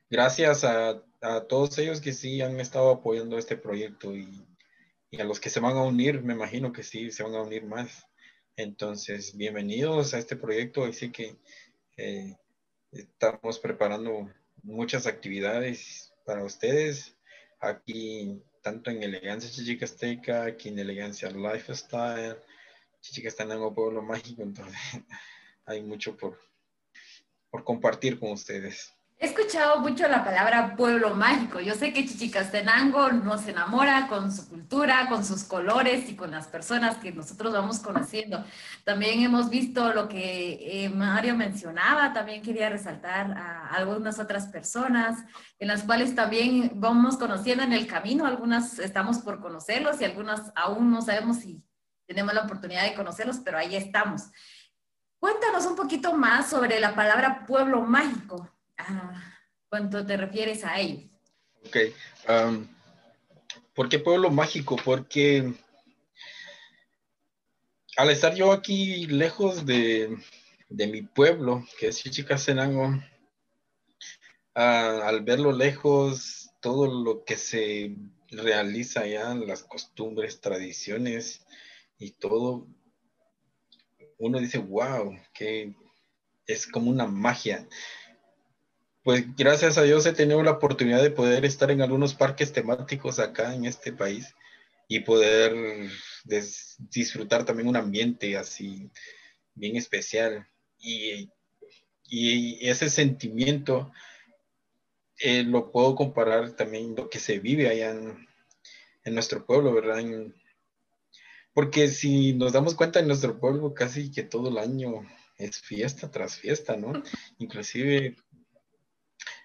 [0.09, 4.47] gracias a, a, todos ellos que sí han estado apoyando este proyecto y,
[5.11, 7.43] y, a los que se van a unir, me imagino que sí, se van a
[7.43, 8.07] unir más.
[8.57, 11.37] Entonces, bienvenidos a este proyecto, así que
[11.97, 12.37] eh,
[12.93, 14.31] estamos preparando
[14.63, 17.17] muchas actividades para ustedes
[17.61, 22.37] aquí, tanto en Elegancia Chichicasteca, aquí en Elegancia Lifestyle,
[23.01, 24.75] Chichicastenango Pueblo Mágico, entonces
[25.67, 26.39] hay mucho por,
[27.51, 28.93] por compartir con ustedes.
[29.23, 31.61] He escuchado mucho la palabra pueblo mágico.
[31.61, 36.47] Yo sé que Chichicastenango nos enamora con su cultura, con sus colores y con las
[36.47, 38.43] personas que nosotros vamos conociendo.
[38.83, 45.23] También hemos visto lo que eh, Mario mencionaba, también quería resaltar a algunas otras personas,
[45.59, 48.25] en las cuales también vamos conociendo en el camino.
[48.25, 51.63] Algunas estamos por conocerlos y algunas aún no sabemos si
[52.07, 54.31] tenemos la oportunidad de conocerlos, pero ahí estamos.
[55.19, 58.49] Cuéntanos un poquito más sobre la palabra pueblo mágico.
[59.69, 61.05] ¿Cuánto te refieres a ellos?
[61.67, 61.77] Ok.
[62.29, 62.67] Um,
[63.75, 64.77] ¿Por qué pueblo mágico?
[64.85, 65.55] Porque
[67.97, 70.17] al estar yo aquí lejos de,
[70.69, 72.89] mi pueblo, que es Chichicastenango,
[74.57, 77.95] uh, al verlo lejos, todo lo que se
[78.31, 81.47] realiza allá, las costumbres, tradiciones
[81.99, 82.67] y todo,
[84.19, 85.75] uno dice, wow, que
[86.47, 87.67] es como una magia
[89.03, 93.19] pues gracias a Dios he tenido la oportunidad de poder estar en algunos parques temáticos
[93.19, 94.35] acá en este país
[94.89, 95.55] y poder
[96.79, 98.91] disfrutar también un ambiente así
[99.55, 100.47] bien especial.
[100.79, 101.31] Y,
[102.61, 103.93] ese sentimiento
[105.19, 110.03] eh, lo puedo comparar también lo que se vive allá en, nuestro pueblo, ¿verdad?
[111.55, 116.11] porque si nos damos cuenta en nuestro pueblo casi que todo el año es fiesta
[116.11, 117.01] tras fiesta, ¿no?
[117.39, 118.17] Inclusive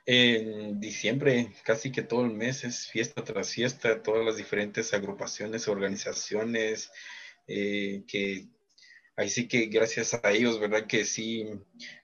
[0.05, 5.67] en diciembre, casi que todo el mes es fiesta tras fiesta, todas las diferentes agrupaciones,
[5.67, 6.91] organizaciones,
[7.47, 8.47] eh, que
[9.15, 10.85] ahí sí que gracias a ellos, ¿verdad?
[10.87, 11.47] Que sí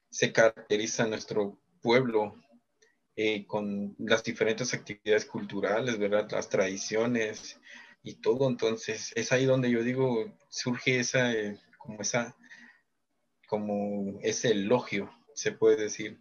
[0.10, 2.36] se caracteriza nuestro pueblo
[3.16, 6.28] eh, con las diferentes actividades culturales, ¿verdad?
[6.32, 7.60] Las tradiciones
[8.04, 8.50] y todo.
[8.50, 12.36] Entonces, es ahí donde yo digo, surge esa, eh, como esa,
[13.48, 16.20] como ese elogio, se puede decir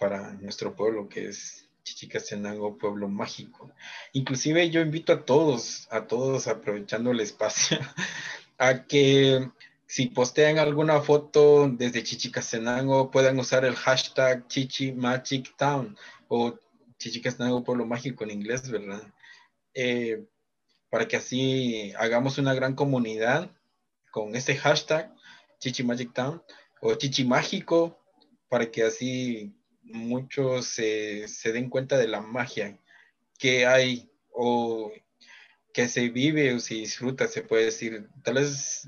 [0.00, 3.70] para nuestro pueblo, que es Chichicastenango, pueblo mágico.
[4.14, 7.78] Inclusive yo invito a todos, a todos, aprovechando el espacio,
[8.58, 9.50] a que
[9.86, 15.94] si postean alguna foto desde Chichicastenango, puedan usar el hashtag Chichi Magic Town
[16.28, 16.58] o
[16.98, 19.02] Chichicastenango, pueblo mágico en inglés, ¿verdad?
[19.74, 20.24] Eh,
[20.88, 23.50] para que así hagamos una gran comunidad
[24.10, 25.14] con este hashtag
[25.58, 26.42] Chichi Magic Town
[26.80, 28.00] o Chichi Mágico,
[28.48, 29.54] para que así
[29.92, 32.78] muchos se, den cuenta de la magia
[33.38, 34.92] que hay o
[35.72, 38.08] que se vive o se disfruta, se puede decir.
[38.22, 38.86] Tal vez,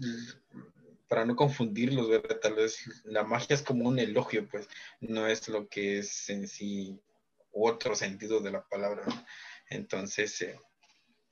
[1.08, 2.38] para no confundirlos, ¿verdad?
[2.40, 4.68] Tal vez la magia es como un elogio, pues
[5.00, 7.00] no es lo que es en sí
[7.52, 9.04] otro sentido de la palabra.
[9.68, 10.58] Entonces, eh,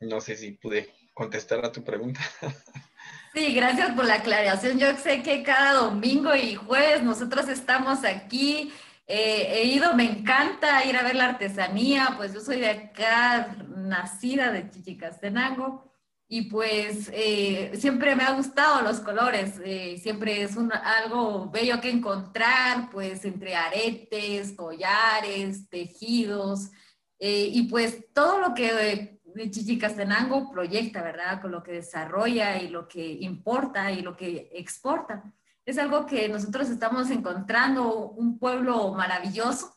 [0.01, 2.21] no sé si pude contestar a tu pregunta.
[3.33, 4.79] Sí, gracias por la aclaración.
[4.79, 8.73] Yo sé que cada domingo y jueves nosotros estamos aquí
[9.11, 14.53] he ido, me encanta ir a ver la artesanía, pues yo soy de acá, nacida
[14.53, 15.91] de Chichicastenango,
[16.33, 21.91] y pues eh, siempre me ha gustado los colores, eh, siempre es algo bello que
[21.91, 26.71] encontrar, pues entre aretes, collares, tejidos,
[27.19, 29.19] eh, y pues todo lo que
[29.51, 31.43] Chichicastenango proyecta, ¿verdad?
[31.43, 35.35] Con lo que desarrolla y lo que importa y lo que exporta.
[35.71, 39.73] Es algo que nosotros estamos encontrando un pueblo maravilloso,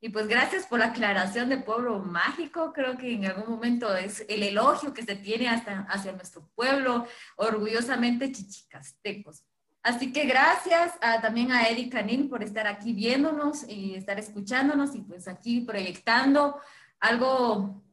[0.00, 2.72] y pues gracias por la aclaración de pueblo mágico.
[2.72, 7.06] Creo que en algún momento es el elogio que se tiene hasta hacia nuestro pueblo,
[7.36, 9.44] orgullosamente chichicastecos.
[9.82, 15.02] Así que gracias también a Eddie Canin por estar aquí viéndonos y estar escuchándonos y
[15.02, 16.58] pues aquí proyectando
[17.00, 17.84] algo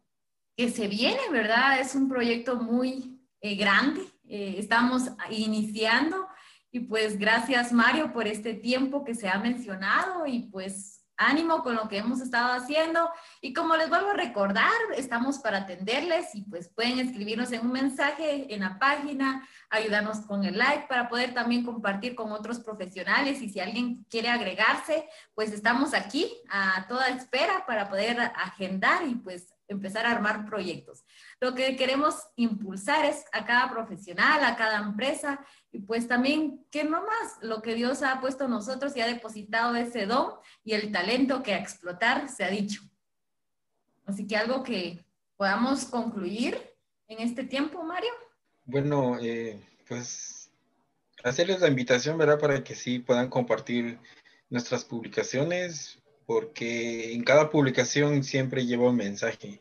[0.55, 1.81] que se viene, ¿verdad?
[1.81, 4.07] Es un proyecto muy eh, grande.
[4.29, 6.30] Eh, estamos iniciando
[6.71, 11.75] y pues gracias Mario por este tiempo que se ha mencionado y pues ánimo con
[11.75, 13.09] lo que hemos estado haciendo.
[13.41, 17.71] Y como les vuelvo a recordar, estamos para atenderles y pues pueden escribirnos en un
[17.71, 23.41] mensaje en la página, ayudarnos con el like para poder también compartir con otros profesionales
[23.41, 29.15] y si alguien quiere agregarse, pues estamos aquí a toda espera para poder agendar y
[29.15, 31.03] pues empezar a armar proyectos.
[31.39, 36.83] Lo que queremos impulsar es a cada profesional, a cada empresa y pues también que
[36.83, 40.73] no más lo que Dios ha puesto en nosotros y ha depositado ese don y
[40.73, 42.81] el talento que a explotar se ha dicho.
[44.05, 45.05] Así que algo que
[45.37, 46.57] podamos concluir
[47.07, 48.11] en este tiempo, Mario.
[48.65, 50.51] Bueno, eh, pues
[51.23, 52.39] hacerles la invitación, ¿verdad?
[52.39, 53.99] Para que sí puedan compartir
[54.49, 56.00] nuestras publicaciones,
[56.31, 59.59] porque en cada publicación siempre lleva un mensaje,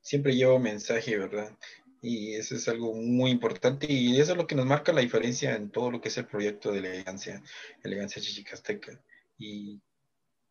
[0.00, 1.58] siempre lleva un mensaje, ¿verdad?
[2.00, 5.56] Y eso es algo muy importante y eso es lo que nos marca la diferencia
[5.56, 7.42] en todo lo que es el proyecto de elegancia,
[7.82, 9.02] elegancia chichicasteca.
[9.36, 9.82] Y,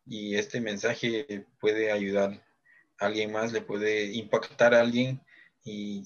[0.04, 2.46] y este mensaje puede ayudar
[2.98, 5.22] a alguien más, le puede impactar a alguien
[5.64, 6.02] y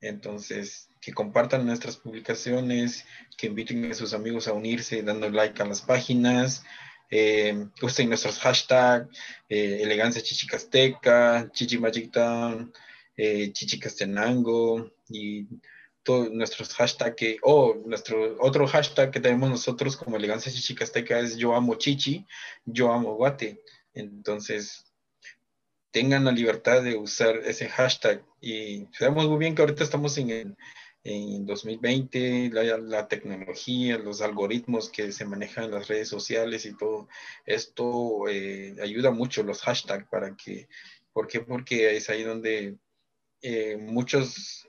[0.00, 3.04] entonces que compartan nuestras publicaciones,
[3.36, 6.64] que inviten a sus amigos a unirse dando like a las páginas,
[7.10, 9.08] eh, usen nuestros hashtags,
[9.48, 12.72] eh, elegancia chichicasteca, chichi magic town,
[13.16, 15.46] eh, chichicastenango y
[16.02, 21.54] todos nuestros hashtags, o nuestro otro hashtag que tenemos nosotros como elegancia chichicasteca es yo
[21.54, 22.26] amo chichi,
[22.64, 23.60] yo amo guate.
[23.92, 24.84] Entonces,
[25.90, 30.30] tengan la libertad de usar ese hashtag y sabemos muy bien que ahorita estamos en
[30.30, 30.56] el
[31.02, 37.08] en 2020, la, tecnología, los algoritmos que se manejan en las redes sociales y todo
[37.46, 40.68] esto eh, ayuda mucho los hashtags para que,
[41.12, 41.40] ¿por qué?
[41.40, 42.76] Porque es ahí donde
[43.40, 44.68] eh, muchos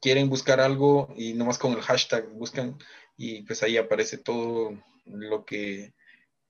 [0.00, 2.78] quieren buscar algo y nomás con el hashtag buscan
[3.16, 5.92] y pues ahí aparece todo lo que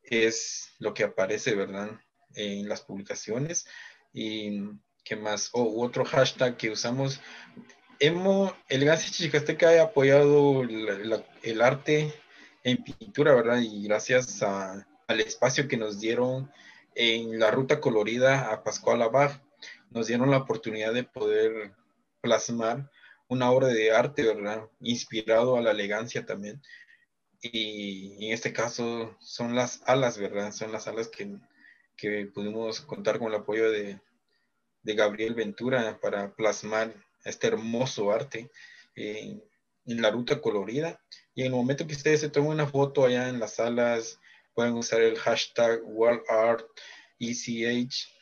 [0.02, 1.98] es lo que aparece, ¿verdad?
[2.34, 3.66] En las publicaciones
[4.12, 4.60] y
[5.02, 7.20] qué más, o otro hashtag que usamos
[8.00, 12.14] hemos, Elegancia Chichicasteca ha apoyado el arte
[12.64, 13.60] en pintura, ¿verdad?
[13.60, 16.50] Y gracias al espacio que nos dieron
[16.94, 19.40] en la ruta colorida a Pascual Abad,
[19.90, 21.72] nos dieron la oportunidad de poder
[22.20, 22.90] plasmar
[23.28, 24.68] una obra de arte, ¿verdad?
[24.80, 26.60] Inspirado a la elegancia también.
[27.40, 30.52] Y en este caso son las alas, ¿verdad?
[30.52, 31.36] Son las alas que,
[31.96, 34.00] que pudimos contar con el apoyo de,
[34.82, 36.92] de Gabriel Ventura para plasmar
[37.24, 38.50] este hermoso arte
[38.94, 39.42] en
[39.84, 41.00] la ruta colorida.
[41.34, 44.18] Y en el momento que ustedes se tomen una foto allá en las salas,
[44.54, 46.66] pueden usar el hashtag WorldArtECH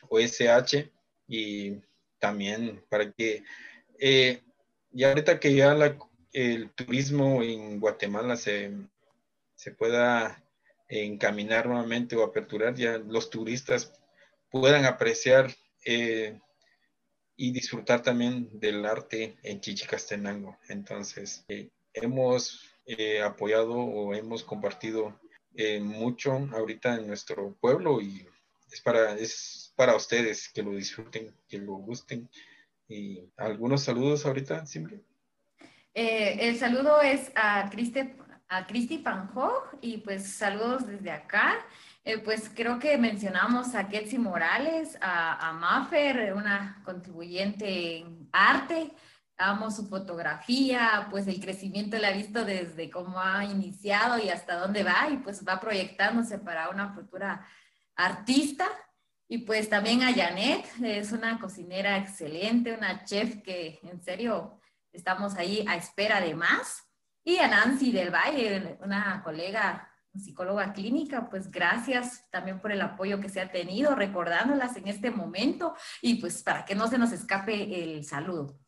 [0.09, 0.91] o SH
[1.27, 1.81] y
[2.19, 3.43] también para que
[3.99, 4.41] eh,
[4.91, 5.75] ya ahorita que ya
[6.33, 8.71] el turismo en Guatemala se,
[9.55, 10.43] se pueda
[10.89, 13.93] encaminar nuevamente o aperturar, ya los turistas
[14.49, 15.53] puedan apreciar
[15.85, 16.39] eh,
[17.37, 20.57] y disfrutar también del arte en Chichicastenango.
[20.67, 25.17] Entonces, eh, hemos eh, apoyado o hemos compartido
[25.53, 28.27] eh, mucho ahorita en nuestro pueblo y
[28.71, 32.27] es para, es para ustedes que lo disfruten, que lo gusten.
[32.89, 35.03] Y algunos saludos ahorita, simple.
[35.93, 37.99] el saludo es a Cristi,
[38.47, 39.03] a Cristi
[39.81, 41.65] y pues saludos desde acá.
[42.07, 48.93] Eh, pues creo que mencionamos a Ketsi Morales, a, a Maffer, una contribuyente en arte.
[49.37, 54.55] Amo su fotografía, pues el crecimiento la ha visto desde cómo ha iniciado y hasta
[54.55, 57.45] dónde va y pues va proyectándose para una futura
[57.97, 58.69] artista.
[59.27, 64.61] Y pues también a Janet, es una cocinera excelente, una chef que en serio
[64.93, 66.87] estamos ahí a espera de más.
[67.25, 73.19] Y a Nancy del Valle, una colega psicóloga clínica, pues gracias también por el apoyo
[73.19, 77.11] que se ha tenido, recordándolas en este momento y pues para que no se nos
[77.11, 78.59] escape el saludo.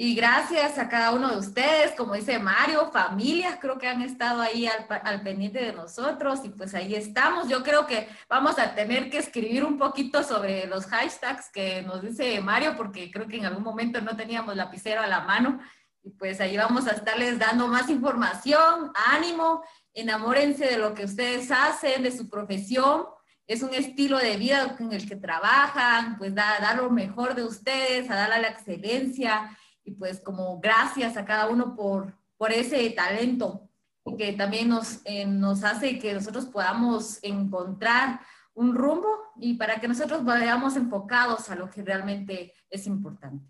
[0.00, 4.40] Y gracias a cada uno de ustedes, como dice Mario, familias creo que han estado
[4.40, 7.48] ahí al, al, pendiente de nosotros y pues ahí estamos.
[7.48, 12.00] Yo creo que vamos a tener que escribir un poquito sobre los hashtags que nos
[12.00, 15.58] dice Mario, porque creo que en algún momento no teníamos lapicero a la mano
[16.04, 19.64] y pues ahí vamos a estarles dando más información, ánimo,
[20.00, 23.06] enamórense de lo que ustedes hacen, de su profesión
[23.48, 27.44] es un estilo de vida en el que trabajan, pues da, dar lo mejor de
[27.44, 32.90] ustedes, a darle la excelencia y pues como gracias a cada uno por, por ese
[32.90, 33.68] talento
[34.16, 38.20] que también nos, eh, nos hace que nosotros podamos encontrar
[38.54, 43.44] un rumbo y para que nosotros vayamos enfocados a lo que realmente es importante.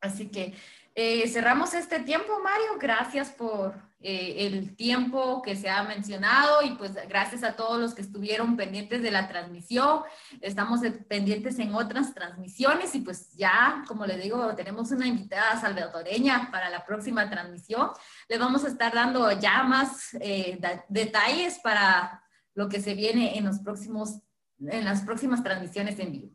[0.00, 0.54] Así que
[0.94, 2.78] eh, cerramos este tiempo, Mario.
[2.78, 7.94] Gracias por eh, el tiempo que se ha mencionado y pues gracias a todos los
[7.94, 10.02] que estuvieron pendientes de la transmisión.
[10.40, 16.50] Estamos pendientes en otras transmisiones y pues ya, como les digo, tenemos una invitada salvadoreña
[16.50, 17.90] para la próxima transmisión.
[18.28, 22.22] Le vamos a estar dando ya más eh, detalles para
[22.54, 24.18] lo que se viene en los próximos,
[24.58, 26.30] en las próximas transmisiones en vivo.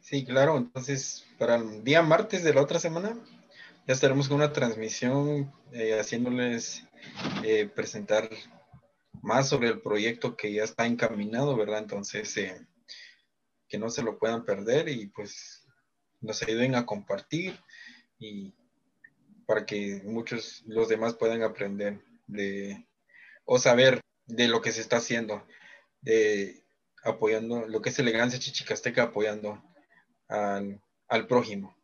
[0.00, 0.56] Sí, claro.
[0.56, 3.16] Entonces, para el día martes de la otra semana,
[3.90, 6.84] ya estaremos con una transmisión eh, haciéndoles
[7.42, 8.30] eh, presentar
[9.20, 11.80] más sobre el proyecto que ya está encaminado, ¿verdad?
[11.80, 12.68] Entonces, eh,
[13.66, 15.66] que no se lo puedan perder y pues
[16.20, 17.58] nos ayuden a compartir
[18.16, 18.54] y
[19.44, 22.86] para que muchos, los demás puedan aprender de
[23.44, 25.44] o saber de lo que se está haciendo,
[26.00, 26.62] de
[27.02, 29.60] apoyando lo que es elegancia chichicasteca, apoyando
[30.28, 31.79] al, al prójimo.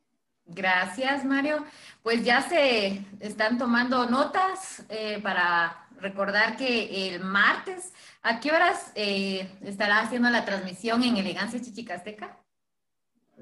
[0.47, 1.65] Gracias, Mario.
[2.03, 7.93] Pues ya se están tomando notas eh, para recordar que el martes,
[8.23, 12.39] ¿a qué horas eh, estará haciendo la transmisión en Elegancia Chichicasteca?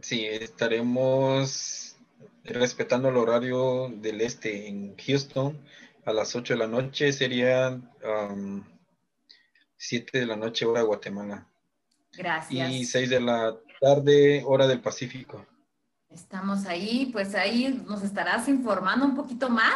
[0.00, 1.96] Sí, estaremos
[2.44, 5.58] respetando el horario del este en Houston
[6.04, 7.80] a las 8 de la noche, sería
[9.76, 11.46] 7 de la noche hora de Guatemala.
[12.12, 12.70] Gracias.
[12.70, 15.46] Y 6 de la tarde hora del Pacífico.
[16.14, 19.74] Estamos ahí, pues ahí nos estarás informando un poquito más.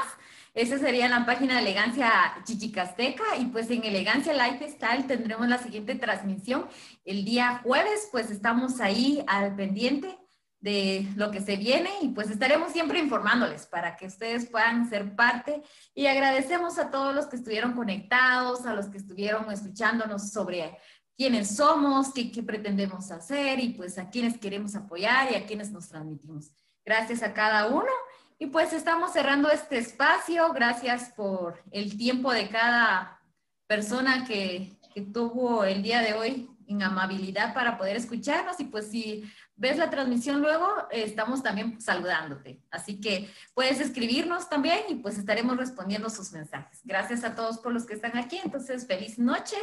[0.54, 2.10] Esa sería la página de Elegancia
[2.44, 6.66] Chichicasteca y pues en Elegancia Lifestyle tendremos la siguiente transmisión
[7.04, 10.16] el día jueves, pues estamos ahí al pendiente
[10.60, 15.14] de lo que se viene y pues estaremos siempre informándoles para que ustedes puedan ser
[15.14, 15.62] parte
[15.94, 20.76] y agradecemos a todos los que estuvieron conectados, a los que estuvieron escuchándonos sobre
[21.18, 25.88] quiénes somos, qué, pretendemos hacer y pues a quiénes queremos apoyar y a quiénes nos
[25.88, 26.52] transmitimos.
[26.86, 27.90] Gracias a cada uno.
[28.38, 30.52] Y pues estamos cerrando este espacio.
[30.52, 33.20] Gracias por el tiempo de cada
[33.66, 38.60] persona que, que tuvo el día de hoy en amabilidad para poder escucharnos.
[38.60, 39.24] Y pues si
[39.58, 42.62] ves la transmisión luego, estamos también saludándote.
[42.70, 46.80] Así que puedes escribirnos también y pues estaremos respondiendo sus mensajes.
[46.84, 48.40] Gracias a todos por los que están aquí.
[48.42, 49.56] Entonces, feliz noche.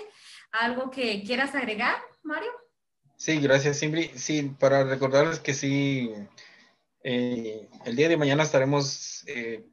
[0.52, 2.52] ¿Algo que quieras agregar, Mario?
[3.16, 4.12] Sí, gracias, Simbri.
[4.16, 6.12] Sí, para recordarles que sí,
[7.04, 9.66] eh, el día de mañana estaremos eh,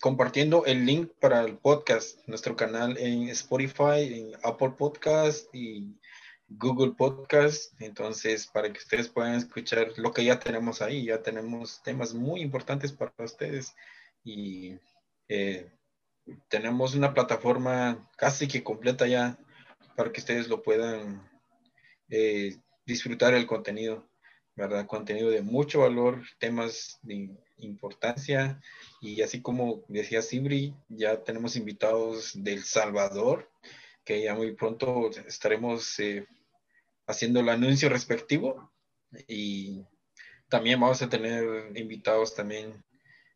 [0.00, 5.99] compartiendo el link para el podcast, nuestro canal en Spotify, en Apple Podcast y
[6.50, 7.80] Google Podcast.
[7.80, 12.40] Entonces, para que ustedes puedan escuchar lo que ya tenemos ahí, ya tenemos temas muy
[12.42, 13.74] importantes para ustedes
[14.24, 14.76] y
[15.28, 15.70] eh,
[16.48, 19.38] tenemos una plataforma casi que completa ya
[19.96, 21.28] para que ustedes lo puedan
[22.08, 24.08] eh, disfrutar el contenido,
[24.56, 24.86] ¿verdad?
[24.86, 28.60] Contenido de mucho valor, temas de importancia
[29.00, 33.50] y así como decía Sibri, ya tenemos invitados del Salvador,
[34.04, 36.26] que ya muy pronto estaremos eh,
[37.10, 38.72] haciendo el anuncio respectivo
[39.28, 39.84] y
[40.48, 42.84] también vamos a tener invitados también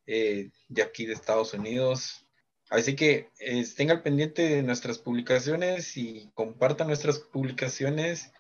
[0.07, 2.25] eh, de aquí de Estados Unidos,
[2.71, 8.33] Así que estén al pendiente de nuestras publicaciones y compartan nuestras publicaciones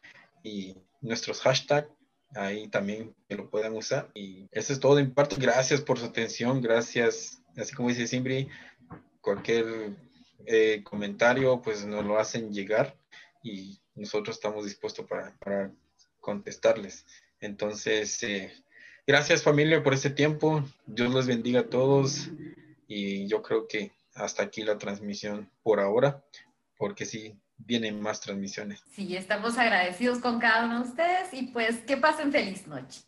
[0.43, 1.89] y nuestros hashtags
[2.35, 4.11] ahí también que lo puedan usar.
[4.15, 5.37] Y eso es todo en parte.
[5.39, 6.61] Gracias por su atención.
[6.63, 7.43] Gracias.
[7.57, 8.49] Así como dice Simbri,
[9.21, 9.97] cualquier
[10.47, 12.97] eh, comentario pues nos lo hacen llegar
[13.43, 15.71] y nosotros estamos dispuestos para,
[16.21, 17.05] contestarles.
[17.39, 18.51] Entonces, eh,
[19.07, 20.65] gracias familia por este tiempo.
[20.87, 22.31] Dios los bendiga a todos
[22.89, 26.25] y yo creo que hasta aquí la transmisión por ahora,
[26.79, 28.83] porque sí, vienen más transmisiones.
[28.91, 33.03] Sí, estamos agradecidos con cada uno de ustedes y pues que pasen feliz noche.